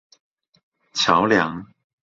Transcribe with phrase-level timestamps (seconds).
[0.95, 1.63] 橋梁